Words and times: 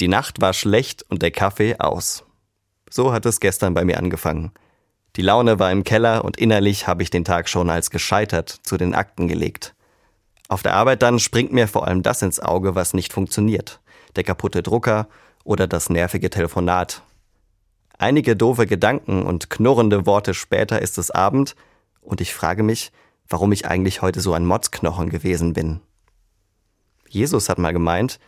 Die 0.00 0.08
Nacht 0.08 0.40
war 0.40 0.54
schlecht 0.54 1.04
und 1.10 1.20
der 1.20 1.30
Kaffee 1.30 1.76
aus. 1.78 2.24
So 2.88 3.12
hat 3.12 3.26
es 3.26 3.38
gestern 3.38 3.74
bei 3.74 3.84
mir 3.84 3.98
angefangen. 3.98 4.50
Die 5.16 5.22
Laune 5.22 5.58
war 5.58 5.70
im 5.70 5.84
Keller 5.84 6.24
und 6.24 6.38
innerlich 6.38 6.86
habe 6.86 7.02
ich 7.02 7.10
den 7.10 7.24
Tag 7.24 7.50
schon 7.50 7.68
als 7.68 7.90
gescheitert 7.90 8.48
zu 8.62 8.78
den 8.78 8.94
Akten 8.94 9.28
gelegt. 9.28 9.74
Auf 10.48 10.62
der 10.62 10.74
Arbeit 10.74 11.02
dann 11.02 11.18
springt 11.18 11.52
mir 11.52 11.68
vor 11.68 11.86
allem 11.86 12.02
das 12.02 12.22
ins 12.22 12.40
Auge, 12.40 12.74
was 12.74 12.94
nicht 12.94 13.12
funktioniert. 13.12 13.80
Der 14.16 14.24
kaputte 14.24 14.62
Drucker 14.62 15.06
oder 15.44 15.66
das 15.66 15.90
nervige 15.90 16.30
Telefonat. 16.30 17.02
Einige 17.98 18.36
doofe 18.36 18.66
Gedanken 18.66 19.22
und 19.24 19.50
knurrende 19.50 20.06
Worte 20.06 20.32
später 20.32 20.80
ist 20.80 20.96
es 20.96 21.10
Abend 21.10 21.56
und 22.00 22.22
ich 22.22 22.32
frage 22.32 22.62
mich, 22.62 22.90
warum 23.28 23.52
ich 23.52 23.66
eigentlich 23.66 24.00
heute 24.00 24.22
so 24.22 24.32
ein 24.32 24.46
Motzknochen 24.46 25.10
gewesen 25.10 25.52
bin. 25.52 25.80
Jesus 27.06 27.50
hat 27.50 27.58
mal 27.58 27.72
gemeint, 27.72 28.18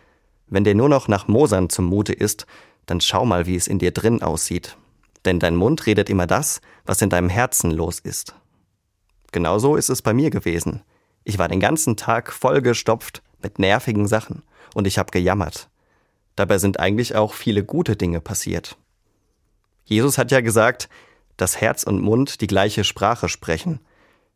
wenn 0.53 0.63
dir 0.63 0.75
nur 0.75 0.87
noch 0.87 1.07
nach 1.07 1.27
Mosern 1.27 1.67
zumute 1.69 2.13
ist, 2.13 2.45
dann 2.85 3.01
schau 3.01 3.25
mal, 3.25 3.47
wie 3.47 3.55
es 3.55 3.65
in 3.65 3.79
dir 3.79 3.89
drin 3.89 4.21
aussieht. 4.21 4.77
Denn 5.25 5.39
dein 5.39 5.55
Mund 5.55 5.87
redet 5.87 6.11
immer 6.11 6.27
das, 6.27 6.61
was 6.85 7.01
in 7.01 7.09
deinem 7.09 7.29
Herzen 7.29 7.71
los 7.71 7.99
ist. 7.99 8.35
Genauso 9.31 9.75
ist 9.77 9.89
es 9.89 10.03
bei 10.03 10.13
mir 10.13 10.29
gewesen. 10.29 10.83
Ich 11.23 11.39
war 11.39 11.47
den 11.47 11.59
ganzen 11.59 11.97
Tag 11.97 12.31
vollgestopft 12.31 13.23
mit 13.41 13.57
nervigen 13.57 14.07
Sachen 14.07 14.43
und 14.75 14.85
ich 14.85 14.99
habe 14.99 15.09
gejammert. 15.09 15.69
Dabei 16.35 16.59
sind 16.59 16.79
eigentlich 16.79 17.15
auch 17.15 17.33
viele 17.33 17.63
gute 17.63 17.95
Dinge 17.95 18.21
passiert. 18.21 18.77
Jesus 19.85 20.19
hat 20.19 20.29
ja 20.29 20.41
gesagt, 20.41 20.87
dass 21.35 21.59
Herz 21.59 21.81
und 21.81 21.99
Mund 21.99 22.41
die 22.41 22.47
gleiche 22.47 22.83
Sprache 22.83 23.27
sprechen. 23.27 23.79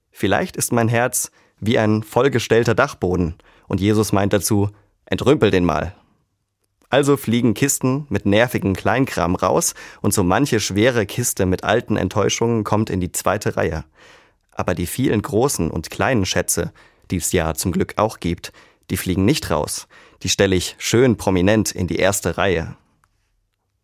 Vielleicht 0.09 0.58
ist 0.58 0.72
mein 0.72 0.88
Herz 0.88 1.30
wie 1.59 1.77
ein 1.77 2.02
vollgestellter 2.02 2.73
Dachboden 2.73 3.36
und 3.67 3.81
Jesus 3.81 4.13
meint 4.13 4.34
dazu, 4.34 4.72
entrümpel 5.05 5.52
den 5.52 5.63
mal. 5.63 5.94
Also 6.90 7.18
fliegen 7.18 7.54
Kisten 7.54 8.08
mit 8.09 8.26
nervigen 8.26 8.73
Kleinkram 8.73 9.36
raus 9.36 9.73
und 10.02 10.14
so 10.14 10.23
manche 10.23 10.59
schwere 10.59 11.05
Kiste 11.05 11.45
mit 11.45 11.64
alten 11.64 11.98
Enttäuschungen 11.98 12.64
kommt 12.64 12.89
in 12.89 13.02
die 13.02 13.11
zweite 13.11 13.58
Reihe. 13.58 13.84
Aber 14.52 14.73
die 14.73 14.88
vielen 14.88 15.22
großen 15.22 15.70
und 15.70 15.89
kleinen 15.89 16.26
Schätze, 16.26 16.72
die 17.11 17.17
es 17.17 17.31
ja 17.34 17.53
zum 17.56 17.73
Glück 17.73 17.95
auch 17.98 18.20
gibt, 18.20 18.53
die 18.89 18.98
fliegen 18.98 19.26
nicht 19.26 19.52
raus. 19.52 19.88
Die 20.23 20.30
stelle 20.30 20.56
ich 20.56 20.76
schön 20.80 21.17
prominent 21.17 21.72
in 21.72 21.88
die 21.88 21.98
erste 21.98 22.38
Reihe. 22.38 22.78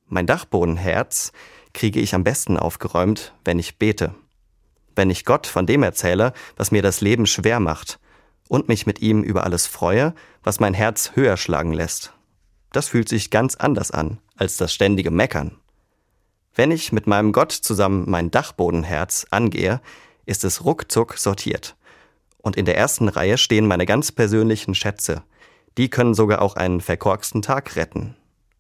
Mein 0.08 0.26
Dachbodenherz 0.26 1.34
kriege 1.74 2.00
ich 2.00 2.16
am 2.16 2.24
besten 2.24 2.58
aufgeräumt, 2.58 3.34
wenn 3.44 3.60
ich 3.60 3.78
bete. 3.78 4.16
Wenn 4.96 5.10
ich 5.10 5.26
Gott 5.26 5.46
von 5.48 5.66
dem 5.66 5.84
erzähle, 5.84 6.34
was 6.56 6.72
mir 6.72 6.82
das 6.82 7.02
Leben 7.02 7.26
schwer 7.26 7.60
macht 7.60 8.00
und 8.48 8.70
mich 8.70 8.86
mit 8.86 9.02
ihm 9.02 9.24
über 9.24 9.44
alles 9.44 9.68
freue, 9.68 10.14
was 10.44 10.60
mein 10.60 10.74
Herz 10.74 11.12
höher 11.16 11.36
schlagen 11.36 11.74
lässt. 11.74 12.14
Das 12.74 12.90
fühlt 12.90 13.08
sich 13.08 13.30
ganz 13.30 13.56
anders 13.56 13.92
an 13.92 14.18
als 14.36 14.58
das 14.58 14.74
ständige 14.74 15.12
Meckern. 15.12 15.58
Wenn 16.56 16.72
ich 16.72 16.92
mit 16.92 17.08
meinem 17.08 17.32
Gott 17.32 17.52
zusammen 17.52 18.10
mein 18.10 18.32
Dachbodenherz 18.32 19.28
angehe, 19.30 19.80
ist 20.26 20.44
es 20.44 20.66
ruckzuck 20.66 21.18
sortiert. 21.18 21.76
Und 22.40 22.58
in 22.58 22.66
der 22.66 22.78
ersten 22.78 23.08
Reihe 23.08 23.38
stehen 23.38 23.68
meine 23.68 23.86
ganz 23.86 24.12
persönlichen 24.12 24.76
Schätze. 24.76 25.24
Die 25.78 25.90
können 25.90 26.14
sogar 26.14 26.42
auch 26.42 26.56
einen 26.56 26.82
verkorksten 26.82 27.42
Tag 27.42 27.76
retten. 27.76 28.16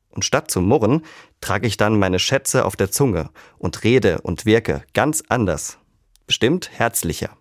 Und 0.09 0.23
statt 0.23 0.50
zu 0.52 0.61
murren, 0.61 1.02
trage 1.42 1.67
ich 1.67 1.77
dann 1.77 1.98
meine 1.98 2.20
Schätze 2.20 2.66
auf 2.66 2.75
der 2.75 2.92
Zunge 2.92 3.30
und 3.58 3.83
rede 3.83 4.22
und 4.22 4.45
wirke 4.45 4.83
ganz 4.94 5.23
anders. 5.27 5.80
Bestimmt 6.27 6.70
herzlicher. 6.72 7.36